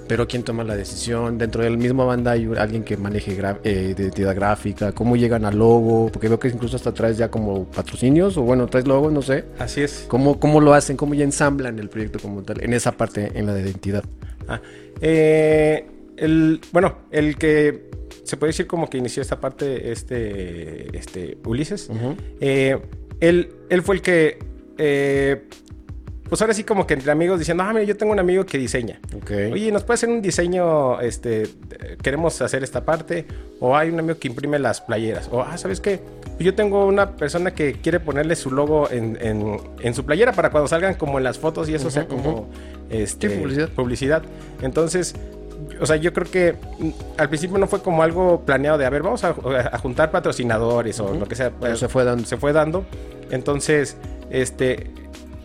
Pero 0.08 0.28
¿quién 0.28 0.44
toma 0.44 0.64
la 0.64 0.76
decisión? 0.76 1.40
Dentro 1.40 1.64
de 1.64 1.70
la 1.72 1.78
misma 1.78 2.04
banda 2.06 2.32
hay 2.34 2.48
alguien 2.60 2.84
que 2.84 2.96
maneje 2.96 3.36
eh, 3.64 3.96
de 3.96 4.04
identidad 4.04 4.36
gráfica, 4.36 4.92
cómo 4.92 5.16
llegan 5.16 5.46
al 5.46 5.58
logo, 5.58 6.10
porque 6.14 6.28
veo 6.28 6.38
que 6.38 6.48
incluso 6.50 6.76
hasta 6.76 6.94
traes 6.94 7.18
ya 7.18 7.32
como 7.32 7.64
patrocinios, 7.66 8.38
o 8.38 8.44
bueno, 8.44 8.68
traes 8.68 8.86
logos, 8.86 9.12
no 9.12 9.24
sé. 9.24 9.46
Así 9.58 9.82
es. 9.82 10.06
¿Cómo, 10.08 10.40
¿Cómo 10.40 10.62
lo 10.62 10.76
hacen? 10.76 10.96
¿Cómo 10.96 11.16
ya 11.16 11.24
ensamblan 11.24 11.80
el 11.80 11.90
proyecto 11.90 12.20
como 12.20 12.44
tal? 12.44 12.64
En 12.64 12.74
esa 12.74 12.92
parte, 12.92 13.32
en 13.34 13.48
la 13.48 13.54
de 13.56 13.62
identidad. 13.64 14.04
Ah, 14.48 14.62
eh, 15.02 15.88
el, 16.18 16.62
bueno, 16.72 16.98
el 17.10 17.36
que 17.38 17.90
se 18.26 18.36
puede 18.38 18.50
decir 18.50 18.68
como 18.68 18.90
que 18.90 18.98
inició 18.98 19.22
esta 19.22 19.40
parte, 19.40 19.92
este, 19.92 20.98
este 20.98 21.38
Ulises, 21.46 21.90
eh, 22.42 22.78
él, 23.22 23.50
él 23.70 23.82
fue 23.82 23.96
el 23.96 24.02
que, 24.02 24.40
eh, 24.78 25.44
pues 26.28 26.42
ahora 26.42 26.56
sí 26.56 26.64
como 26.64 26.88
que 26.88 26.96
entre 26.96 27.12
amigos 27.12 27.38
diciendo, 27.38 27.62
ah, 27.64 27.72
mira, 27.72 27.84
yo 27.86 27.96
tengo 27.96 28.12
un 28.12 28.18
amigo 28.20 28.46
que 28.48 28.58
diseña. 28.58 29.00
Oye, 29.54 29.72
¿nos 29.72 29.84
puede 29.84 29.94
hacer 29.96 30.10
un 30.10 30.24
diseño? 30.24 31.00
Este, 31.00 31.44
queremos 32.02 32.42
hacer 32.42 32.64
esta 32.64 32.84
parte. 32.84 33.26
O 33.60 33.78
hay 33.78 33.90
un 33.90 34.00
amigo 34.00 34.18
que 34.18 34.28
imprime 34.28 34.58
las 34.58 34.82
playeras. 34.82 35.30
O, 35.32 35.42
ah, 35.42 35.56
¿sabes 35.60 35.80
qué? 35.80 36.00
Yo 36.40 36.56
tengo 36.56 36.88
una 36.88 37.16
persona 37.16 37.54
que 37.54 37.74
quiere 37.74 38.00
ponerle 38.00 38.36
su 38.36 38.50
logo 38.50 38.90
en, 38.90 39.18
en- 39.22 39.58
en 39.82 39.94
su 39.94 40.04
playera 40.04 40.34
para 40.34 40.50
cuando 40.50 40.68
salgan 40.68 40.96
como 40.96 41.20
en 41.20 41.24
las 41.24 41.38
fotos 41.38 41.70
y 41.70 41.76
eso 41.76 41.92
sea 41.92 42.08
como 42.08 42.50
este, 42.90 43.30
publicidad. 43.30 43.70
publicidad. 43.70 44.24
Entonces, 44.64 45.14
o 45.80 45.86
sea, 45.86 45.96
yo 45.98 46.14
creo 46.14 46.30
que 46.30 46.56
al 47.18 47.30
principio 47.30 47.58
no 47.58 47.68
fue 47.68 47.82
como 47.82 48.04
algo 48.04 48.42
planeado 48.46 48.78
de, 48.78 48.86
a 48.86 48.90
ver, 48.90 49.04
vamos 49.04 49.24
a, 49.24 49.30
a 49.30 49.78
juntar 49.78 50.12
patrocinadores 50.12 51.00
o 51.00 51.14
lo 51.14 51.26
que 51.26 51.36
sea. 51.36 51.52
Pero 51.60 51.76
se 51.76 51.88
fue 51.88 52.04
dando. 52.04 52.26
se 52.26 52.38
fue 52.38 52.54
dando. 52.54 52.86
Entonces, 53.32 53.98
este, 54.30 54.92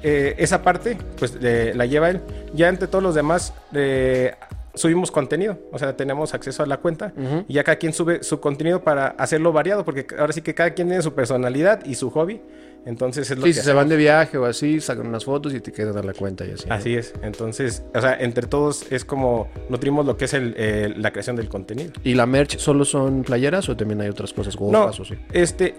eh, 0.03 0.35
esa 0.39 0.63
parte, 0.63 0.97
pues 1.19 1.37
eh, 1.41 1.73
la 1.75 1.87
lleva 1.87 2.11
él. 2.11 2.21
Ya 2.55 2.69
entre 2.69 2.89
todos 2.89 3.03
los 3.03 3.15
demás, 3.15 3.55
eh, 3.75 4.35
subimos 4.75 5.11
contenido. 5.11 5.59
O 5.73 5.79
sea, 5.79 5.97
tenemos 5.97 6.35
acceso 6.35 6.63
a 6.63 6.67
la 6.67 6.79
cuenta 6.79 7.13
y 7.49 7.55
ya 7.55 7.65
cada 7.65 7.77
quien 7.77 7.93
sube 7.93 8.23
su 8.23 8.41
contenido 8.41 8.83
para 8.83 9.09
hacerlo 9.09 9.53
variado, 9.53 9.85
porque 9.85 10.07
ahora 10.19 10.33
sí 10.33 10.43
que 10.43 10.55
cada 10.55 10.71
quien 10.71 10.89
tiene 10.89 11.03
su 11.03 11.15
personalidad 11.15 11.85
y 11.85 11.95
su 11.95 12.11
hobby. 12.11 12.41
Entonces 12.87 13.31
es 13.31 13.39
lo 13.39 13.45
Sí, 13.45 13.51
que 13.53 13.61
si 13.61 13.65
se 13.65 13.73
van 13.73 13.89
de 13.89 13.97
viaje 13.97 14.39
o 14.39 14.45
así, 14.47 14.81
sacan 14.81 15.07
unas 15.07 15.25
fotos 15.25 15.53
y 15.55 15.61
te 15.61 15.73
quedan 15.73 15.97
a 15.97 16.03
la 16.03 16.13
cuenta 16.15 16.45
y 16.47 16.53
así. 16.53 16.69
¿no? 16.69 16.75
Así 16.75 16.95
es. 16.95 17.13
Entonces, 17.23 17.83
o 17.95 18.01
sea, 18.01 18.15
entre 18.19 18.47
todos 18.47 18.91
es 18.91 19.05
como 19.05 19.49
nutrimos 19.69 20.07
lo 20.07 20.17
que 20.17 20.25
es 20.25 20.35
el, 20.35 20.55
eh, 20.57 20.95
la 20.97 21.11
creación 21.11 21.37
del 21.37 21.49
contenido. 21.49 21.93
¿Y 22.05 22.15
la 22.15 22.27
merch 22.27 22.59
solo 22.59 22.85
son 22.85 23.23
playeras 23.23 23.69
o 23.69 23.77
también 23.77 24.01
hay 24.01 24.09
otras 24.09 24.33
cosas, 24.33 24.57
gorras 24.57 24.99
o 24.99 25.05
sí? 25.05 25.15
Este, 25.33 25.75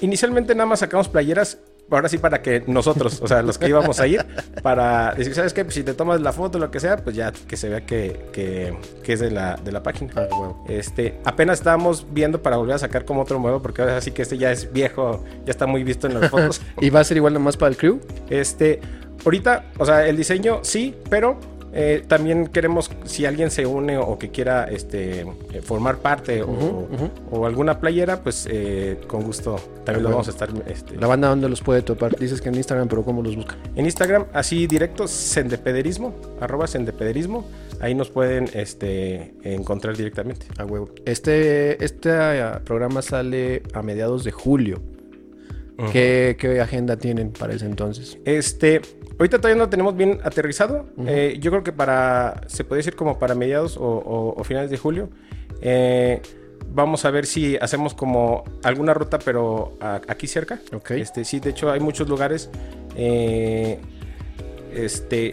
inicialmente 0.00 0.54
nada 0.54 0.66
más 0.66 0.80
sacamos 0.80 1.08
playeras, 1.08 1.58
ahora 1.96 2.08
sí 2.08 2.18
para 2.18 2.42
que 2.42 2.62
nosotros, 2.66 3.20
o 3.22 3.28
sea, 3.28 3.42
los 3.42 3.58
que 3.58 3.68
íbamos 3.68 4.00
a 4.00 4.06
ir, 4.06 4.24
para 4.62 5.14
decir, 5.14 5.34
¿sabes 5.34 5.52
qué? 5.52 5.64
Pues 5.64 5.74
si 5.74 5.82
te 5.82 5.94
tomas 5.94 6.20
la 6.20 6.32
foto 6.32 6.58
lo 6.58 6.70
que 6.70 6.80
sea, 6.80 6.96
pues 6.96 7.16
ya 7.16 7.32
que 7.32 7.56
se 7.56 7.68
vea 7.68 7.82
que, 7.82 8.26
que, 8.32 8.76
que 9.02 9.12
es 9.12 9.20
de 9.20 9.30
la, 9.30 9.56
de 9.56 9.72
la 9.72 9.82
página. 9.82 10.12
Ah. 10.16 10.28
Este, 10.68 11.18
apenas 11.24 11.58
estábamos 11.58 12.06
viendo 12.10 12.42
para 12.42 12.56
volver 12.56 12.76
a 12.76 12.78
sacar 12.78 13.04
como 13.04 13.22
otro 13.22 13.38
modelo, 13.38 13.62
porque 13.62 13.82
ahora 13.82 14.00
sí 14.00 14.12
que 14.12 14.22
este 14.22 14.38
ya 14.38 14.50
es 14.50 14.72
viejo, 14.72 15.24
ya 15.44 15.50
está 15.50 15.66
muy 15.66 15.84
visto 15.84 16.06
en 16.06 16.20
las 16.20 16.30
fotos. 16.30 16.60
¿Y 16.80 16.90
va 16.90 17.00
a 17.00 17.04
ser 17.04 17.16
igual 17.16 17.34
nomás 17.34 17.56
para 17.56 17.70
el 17.70 17.76
crew? 17.76 18.00
Este, 18.30 18.80
ahorita, 19.24 19.66
o 19.78 19.86
sea, 19.86 20.06
el 20.06 20.16
diseño 20.16 20.60
sí, 20.62 20.94
pero 21.10 21.38
Eh, 21.74 22.04
también 22.06 22.48
queremos, 22.48 22.90
si 23.04 23.24
alguien 23.24 23.50
se 23.50 23.64
une 23.64 23.96
o, 23.96 24.18
que 24.18 24.30
quiera 24.30 24.64
este, 24.64 25.20
eh, 25.20 25.26
formar 25.62 25.98
parte 25.98 26.42
o, 26.42 27.46
alguna 27.46 27.80
playera, 27.80 28.22
pues 28.22 28.46
eh, 28.50 28.98
con 29.06 29.22
gusto 29.22 29.56
también 29.84 30.04
lo 30.04 30.10
vamos 30.10 30.28
a 30.28 30.32
estar 30.32 30.50
este, 30.66 30.96
La 30.96 31.06
banda, 31.06 31.28
¿dónde 31.28 31.48
los 31.48 31.62
puede 31.62 31.82
topar? 31.82 32.16
Dices 32.18 32.40
que 32.42 32.50
en 32.50 32.56
Instagram, 32.56 32.88
pero 32.88 33.04
¿cómo 33.04 33.22
los 33.22 33.36
buscan? 33.36 33.58
en 33.74 33.86
Instagram, 33.86 34.26
así 34.34 34.66
directo, 34.66 35.08
sendepederismo, 35.08 36.14
arroba 36.40 36.66
sendepederismo. 36.66 37.46
Ahí 37.80 37.94
nos 37.94 38.10
pueden 38.10 38.48
este, 38.54 39.34
encontrar 39.42 39.96
directamente. 39.96 40.46
A 40.58 40.64
huevo. 40.64 40.90
Este, 41.04 41.82
este 41.84 42.10
ah, 42.10 42.60
programa 42.64 43.02
sale 43.02 43.62
a 43.72 43.82
mediados 43.82 44.24
de 44.24 44.30
julio. 44.30 44.80
¿Qué, 45.90 46.36
qué 46.38 46.60
agenda 46.60 46.96
tienen 46.96 47.32
para 47.32 47.54
ese 47.54 47.66
entonces? 47.66 48.16
Este, 48.24 48.82
ahorita 49.22 49.38
todavía 49.38 49.62
no 49.62 49.68
tenemos 49.70 49.96
bien 49.96 50.18
aterrizado. 50.24 50.86
Eh, 51.06 51.36
yo 51.40 51.50
creo 51.52 51.62
que 51.62 51.72
para, 51.72 52.40
se 52.48 52.64
puede 52.64 52.80
decir 52.80 52.96
como 52.96 53.18
para 53.18 53.34
mediados 53.34 53.76
o, 53.76 53.82
o- 53.82 54.34
o 54.40 54.44
finales 54.44 54.70
de 54.70 54.78
julio. 54.78 55.08
eh, 55.60 56.20
vamos 56.74 57.04
a 57.04 57.10
ver 57.10 57.26
si 57.26 57.56
hacemos 57.56 57.92
como 57.94 58.44
alguna 58.62 58.94
ruta, 58.94 59.18
pero 59.24 59.76
a- 59.80 60.00
aquí 60.08 60.26
cerca. 60.26 60.58
Ok. 60.74 60.92
Este, 60.92 61.24
sí, 61.24 61.38
de 61.40 61.50
hecho 61.50 61.70
hay 61.70 61.80
muchos 61.80 62.08
lugares. 62.08 62.50
eh, 62.96 63.78
este, 64.74 65.32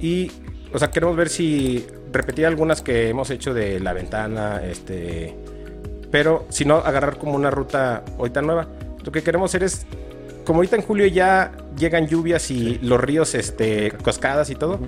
y, 0.00 0.30
o 0.72 0.78
sea, 0.78 0.90
queremos 0.90 1.16
ver 1.16 1.28
si 1.28 1.86
repetir 2.12 2.46
algunas 2.46 2.80
que 2.82 3.08
hemos 3.08 3.30
hecho 3.30 3.52
de 3.54 3.80
la 3.80 3.92
ventana, 3.92 4.62
este, 4.64 5.34
pero 6.10 6.46
si 6.48 6.64
no, 6.64 6.76
agarrar 6.76 7.18
como 7.18 7.34
una 7.34 7.50
ruta 7.50 8.02
ahorita 8.18 8.42
nueva. 8.42 8.66
Lo 9.04 9.12
que 9.12 9.22
queremos 9.22 9.50
hacer 9.50 9.62
es, 9.64 9.86
como 10.50 10.58
ahorita 10.58 10.74
en 10.74 10.82
julio 10.82 11.06
ya 11.06 11.52
llegan 11.78 12.08
lluvias 12.08 12.50
y 12.50 12.80
los 12.82 13.00
ríos, 13.00 13.36
este, 13.36 13.92
cascadas 14.02 14.50
y 14.50 14.56
todo, 14.56 14.80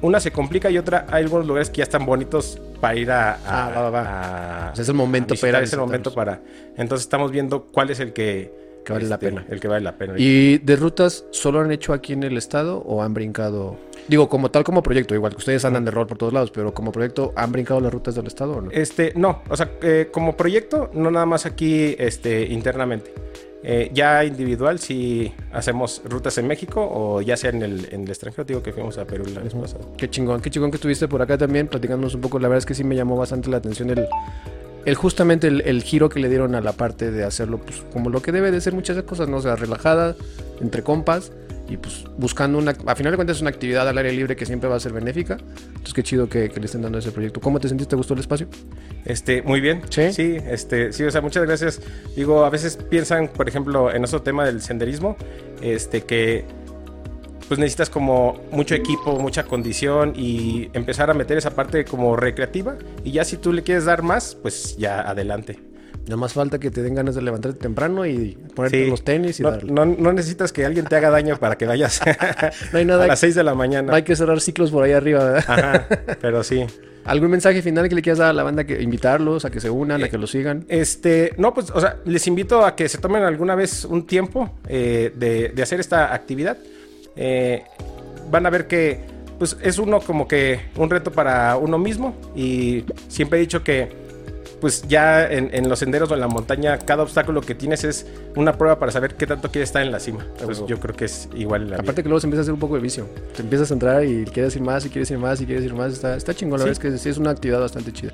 una 0.00 0.20
se 0.20 0.30
complica 0.30 0.70
y 0.70 0.78
otra, 0.78 1.06
hay 1.10 1.24
algunos 1.24 1.44
lugares 1.44 1.70
que 1.70 1.78
ya 1.78 1.82
están 1.82 2.06
bonitos 2.06 2.60
para 2.80 2.94
ir 2.94 3.10
a... 3.10 3.32
a- 3.32 3.38
Ah, 3.44 3.70
va, 3.74 3.82
va, 3.82 3.90
va. 3.90 4.68
a- 4.68 4.70
O 4.70 4.76
sea, 4.76 4.82
es 4.84 4.88
el 4.88 4.94
momento 4.94 5.34
a 5.34 5.36
para 5.36 5.58
a 5.58 5.62
es 5.62 5.72
el 5.72 5.80
momento 5.80 6.14
para... 6.14 6.40
Entonces 6.76 7.04
estamos 7.04 7.32
viendo 7.32 7.64
cuál 7.64 7.90
es 7.90 7.98
el 7.98 8.12
que... 8.12 8.54
Que 8.84 8.92
vale 8.92 9.06
la 9.08 9.16
este, 9.16 9.26
pena. 9.26 9.44
El 9.50 9.58
que 9.58 9.66
vale 9.66 9.80
la 9.82 9.96
pena. 9.98 10.14
¿Y 10.18 10.58
de 10.58 10.76
rutas 10.76 11.24
solo 11.32 11.58
han 11.58 11.72
hecho 11.72 11.92
aquí 11.92 12.12
en 12.12 12.22
el 12.22 12.36
estado 12.36 12.78
o 12.78 13.02
han 13.02 13.12
brincado? 13.12 13.76
Digo, 14.06 14.28
como 14.28 14.52
tal 14.52 14.62
como 14.62 14.84
proyecto, 14.84 15.16
igual 15.16 15.32
que 15.32 15.38
ustedes 15.38 15.64
andan 15.64 15.84
de 15.84 15.90
rol 15.90 16.06
por 16.06 16.16
todos 16.16 16.32
lados, 16.32 16.52
pero 16.52 16.72
como 16.72 16.92
proyecto, 16.92 17.32
¿han 17.34 17.50
brincado 17.50 17.80
las 17.80 17.92
rutas 17.92 18.14
del 18.14 18.28
estado 18.28 18.52
o 18.52 18.60
no? 18.60 18.70
Este, 18.70 19.12
no, 19.16 19.42
o 19.50 19.56
sea, 19.56 19.68
eh, 19.82 20.10
como 20.12 20.36
proyecto, 20.36 20.90
no 20.94 21.10
nada 21.10 21.26
más 21.26 21.44
aquí 21.44 21.96
este, 21.98 22.44
internamente. 22.44 23.12
Eh, 23.64 23.90
ya 23.92 24.24
individual, 24.24 24.78
si 24.78 25.32
hacemos 25.52 26.00
rutas 26.04 26.38
en 26.38 26.46
México 26.46 26.88
o 26.90 27.20
ya 27.20 27.36
sea 27.36 27.50
en 27.50 27.62
el, 27.62 27.88
en 27.92 28.02
el 28.04 28.08
extranjero, 28.08 28.44
digo 28.44 28.62
que 28.62 28.72
fuimos 28.72 28.98
a 28.98 29.04
Perú 29.04 29.24
la 29.34 29.40
vez 29.40 29.54
pasada. 29.54 29.84
Qué 29.96 30.08
chingón, 30.08 30.40
qué 30.40 30.50
chingón 30.50 30.70
que 30.70 30.76
estuviste 30.76 31.08
por 31.08 31.22
acá 31.22 31.36
también, 31.36 31.66
platicándonos 31.66 32.14
un 32.14 32.20
poco. 32.20 32.38
La 32.38 32.48
verdad 32.48 32.58
es 32.58 32.66
que 32.66 32.74
sí 32.74 32.84
me 32.84 32.94
llamó 32.94 33.16
bastante 33.16 33.50
la 33.50 33.56
atención 33.56 33.90
el, 33.90 34.06
el 34.84 34.94
justamente 34.94 35.48
el, 35.48 35.62
el 35.62 35.82
giro 35.82 36.08
que 36.08 36.20
le 36.20 36.28
dieron 36.28 36.54
a 36.54 36.60
la 36.60 36.72
parte 36.72 37.10
de 37.10 37.24
hacerlo, 37.24 37.58
pues 37.58 37.84
como 37.92 38.10
lo 38.10 38.22
que 38.22 38.30
debe 38.30 38.52
de 38.52 38.60
ser 38.60 38.74
muchas 38.74 39.02
cosas, 39.02 39.28
¿no? 39.28 39.38
O 39.38 39.42
sea, 39.42 39.56
relajada, 39.56 40.14
entre 40.60 40.82
compas 40.84 41.32
y 41.68 41.76
pues 41.76 42.04
buscando 42.16 42.58
una, 42.58 42.74
a 42.86 42.94
final 42.94 43.12
de 43.12 43.16
cuentas 43.16 43.36
es 43.36 43.40
una 43.42 43.50
actividad 43.50 43.88
al 43.88 43.96
aire 43.98 44.12
libre 44.12 44.36
que 44.36 44.46
siempre 44.46 44.68
va 44.68 44.76
a 44.76 44.80
ser 44.80 44.92
benéfica. 44.92 45.36
Entonces 45.68 45.94
qué 45.94 46.02
chido 46.02 46.28
que, 46.28 46.48
que 46.48 46.60
le 46.60 46.66
estén 46.66 46.82
dando 46.82 46.98
ese 46.98 47.12
proyecto. 47.12 47.40
¿Cómo 47.40 47.60
te 47.60 47.68
sentiste? 47.68 47.90
¿Te 47.90 47.96
gustó 47.96 48.14
el 48.14 48.20
espacio? 48.20 48.48
Este, 49.04 49.42
muy 49.42 49.60
bien. 49.60 49.82
¿Sí? 49.90 50.12
Sí, 50.12 50.36
este, 50.46 50.92
sí, 50.92 51.04
o 51.04 51.10
sea, 51.10 51.20
muchas 51.20 51.44
gracias. 51.44 51.80
Digo, 52.16 52.44
a 52.44 52.50
veces 52.50 52.76
piensan, 52.76 53.28
por 53.28 53.48
ejemplo, 53.48 53.92
en 53.92 54.04
otro 54.04 54.22
tema 54.22 54.44
del 54.44 54.62
senderismo, 54.62 55.16
este, 55.62 56.02
que 56.02 56.44
pues 57.48 57.58
necesitas 57.58 57.88
como 57.88 58.38
mucho 58.50 58.74
equipo, 58.74 59.18
mucha 59.18 59.44
condición 59.44 60.12
y 60.14 60.68
empezar 60.74 61.10
a 61.10 61.14
meter 61.14 61.38
esa 61.38 61.54
parte 61.54 61.84
como 61.84 62.14
recreativa. 62.14 62.76
Y 63.04 63.12
ya 63.12 63.24
si 63.24 63.38
tú 63.38 63.52
le 63.52 63.62
quieres 63.62 63.86
dar 63.86 64.02
más, 64.02 64.34
pues 64.34 64.76
ya 64.76 65.00
adelante. 65.00 65.67
Nada 66.04 66.16
más 66.16 66.32
falta 66.32 66.58
que 66.58 66.70
te 66.70 66.82
den 66.82 66.94
ganas 66.94 67.14
de 67.14 67.22
levantarte 67.22 67.58
temprano 67.58 68.06
y 68.06 68.38
ponerte 68.54 68.84
Sí. 68.84 68.90
los 68.90 69.04
tenis 69.04 69.40
y 69.40 69.42
no, 69.42 69.50
darle. 69.50 69.72
no, 69.72 69.84
no 69.84 70.12
necesitas 70.12 70.52
que 70.52 70.64
alguien 70.64 70.86
te 70.86 70.96
haga 70.96 71.10
daño 71.10 71.36
para 71.38 71.58
que 71.58 71.66
vayas 71.66 72.00
No 72.72 72.78
hay 72.78 72.84
nada 72.86 73.04
a 73.04 73.08
las 73.08 73.18
6 73.20 73.34
de 73.34 73.44
la 73.44 73.54
mañana. 73.54 73.90
No 73.90 73.94
hay 73.96 74.02
que 74.04 74.16
cerrar 74.16 74.40
ciclos 74.40 74.70
por 74.70 74.84
ahí 74.84 74.92
arriba, 74.92 75.22
¿verdad? 75.24 75.44
Ajá, 75.46 75.86
pero 76.20 76.42
sí. 76.42 76.64
¿Algún 77.04 77.30
mensaje 77.30 77.62
final 77.62 77.88
que 77.88 77.94
le 77.94 78.02
quieras 78.02 78.18
dar 78.18 78.28
a 78.30 78.32
la 78.34 78.42
banda? 78.42 78.64
que 78.64 78.82
Invitarlos 78.82 79.44
a 79.46 79.50
que 79.50 79.60
se 79.60 79.70
unan, 79.70 80.02
a 80.02 80.08
que 80.10 80.18
los 80.18 80.30
sigan. 80.30 80.64
Este, 80.68 81.32
no, 81.38 81.54
pues, 81.54 81.70
o 81.70 81.80
sea, 81.80 81.96
les 82.04 82.26
invito 82.26 82.64
a 82.66 82.76
que 82.76 82.86
se 82.88 82.98
tomen 82.98 83.22
alguna 83.22 83.54
vez 83.54 83.84
un 83.86 84.06
tiempo 84.06 84.50
eh, 84.68 85.12
de, 85.16 85.48
de 85.50 85.62
hacer 85.62 85.80
esta 85.80 86.12
actividad. 86.14 86.58
Eh, 87.16 87.62
van 88.30 88.44
a 88.44 88.50
ver 88.50 88.66
que, 88.66 89.00
pues, 89.38 89.56
es 89.62 89.78
uno 89.78 90.00
como 90.00 90.28
que 90.28 90.60
un 90.76 90.90
reto 90.90 91.10
para 91.10 91.56
uno 91.56 91.78
mismo. 91.78 92.14
Y 92.36 92.84
siempre 93.08 93.38
he 93.38 93.40
dicho 93.40 93.64
que, 93.64 93.88
pues, 94.60 94.82
ya 94.88 95.26
en, 95.30 95.50
en 95.52 95.68
los 95.68 95.78
senderos 95.78 96.10
o 96.10 96.14
en 96.14 96.20
la 96.20 96.28
montaña, 96.28 96.78
cada 96.78 97.02
obstáculo 97.02 97.40
que 97.40 97.54
tienes 97.54 97.84
es 97.84 98.06
una 98.36 98.56
prueba 98.58 98.78
para 98.78 98.92
saber 98.92 99.14
qué 99.14 99.26
tanto 99.26 99.50
quieres 99.50 99.68
estar 99.68 99.82
en 99.82 99.92
la 99.92 100.00
cima. 100.00 100.26
Pues 100.44 100.62
yo 100.66 100.78
creo 100.80 100.94
que 100.96 101.04
es 101.06 101.28
igual 101.34 101.62
en 101.62 101.70
la 101.70 101.76
Aparte 101.76 101.92
vida. 101.92 102.02
que 102.02 102.08
luego 102.08 102.20
se 102.20 102.26
empieza 102.26 102.40
a 102.40 102.42
hacer 102.42 102.54
un 102.54 102.60
poco 102.60 102.74
de 102.74 102.80
vicio. 102.80 103.06
Te 103.36 103.42
empiezas 103.42 103.70
a 103.70 103.74
entrar 103.74 104.04
y 104.04 104.24
quieres 104.24 104.54
ir 104.56 104.62
más 104.62 104.84
y 104.86 104.88
quieres 104.90 105.10
ir 105.10 105.18
más 105.18 105.40
y 105.40 105.46
quieres 105.46 105.64
ir 105.64 105.74
más. 105.74 105.92
Está, 105.92 106.16
está 106.16 106.34
chingón, 106.34 106.58
la 106.58 106.64
Sí. 106.64 106.70
verdad 106.70 106.84
es 106.86 106.92
que 106.92 106.98
sí 106.98 107.08
es 107.08 107.18
una 107.18 107.30
actividad 107.30 107.60
bastante 107.60 107.92
chida. 107.92 108.12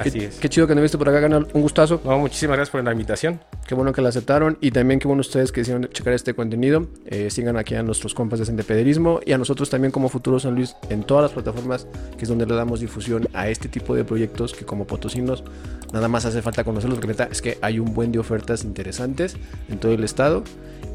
Así 0.00 0.18
qué, 0.18 0.26
es. 0.26 0.36
Qué 0.36 0.48
chido 0.48 0.66
que 0.66 0.74
nos 0.74 0.82
viste 0.82 0.98
por 0.98 1.08
acá, 1.08 1.20
Canal. 1.20 1.46
Un 1.52 1.62
gustazo. 1.62 2.00
No, 2.04 2.18
muchísimas 2.18 2.56
gracias 2.56 2.70
por 2.70 2.82
la 2.82 2.92
invitación. 2.92 3.40
Qué 3.66 3.74
bueno 3.74 3.92
que 3.92 4.00
la 4.00 4.08
aceptaron. 4.08 4.56
Y 4.60 4.70
también 4.70 4.98
qué 4.98 5.06
bueno 5.06 5.20
ustedes 5.20 5.52
que 5.52 5.60
hicieron 5.60 5.88
checar 5.90 6.14
este 6.14 6.34
contenido. 6.34 6.86
Eh, 7.06 7.30
sigan 7.30 7.56
aquí 7.56 7.74
a 7.74 7.82
nuestros 7.82 8.14
compas 8.14 8.38
de 8.38 8.46
Sendepederismo 8.46 9.20
y 9.24 9.32
a 9.32 9.38
nosotros 9.38 9.68
también 9.68 9.92
como 9.92 10.08
Futuro 10.08 10.40
San 10.40 10.54
Luis 10.54 10.74
en 10.88 11.02
todas 11.04 11.22
las 11.22 11.32
plataformas, 11.32 11.86
que 12.16 12.22
es 12.24 12.28
donde 12.28 12.46
le 12.46 12.54
damos 12.54 12.80
difusión 12.80 13.28
a 13.34 13.48
este 13.48 13.68
tipo 13.68 13.94
de 13.94 14.04
proyectos 14.04 14.54
que 14.54 14.64
como 14.64 14.86
potosinos 14.86 15.44
nada 15.92 16.08
más 16.08 16.24
hace 16.24 16.42
falta 16.42 16.64
conocerlos. 16.64 16.98
Porque 16.98 17.08
neta 17.08 17.28
es 17.30 17.42
que 17.42 17.58
hay 17.60 17.78
un 17.78 17.92
buen 17.92 18.10
de 18.12 18.18
ofertas 18.18 18.64
interesantes 18.64 19.36
en 19.68 19.78
todo 19.78 19.92
el 19.92 20.04
estado. 20.04 20.44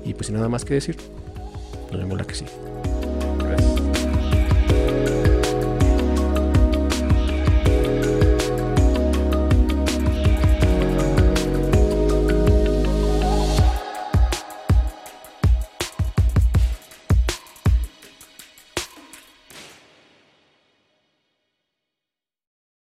Y 0.04 0.14
pues 0.14 0.28
sin 0.28 0.36
nada 0.36 0.50
más 0.50 0.66
que 0.66 0.74
decir, 0.74 0.98
nos 1.92 2.00
vemos 2.00 2.18
la 2.18 2.26
que 2.26 2.36
sí. 2.36 2.46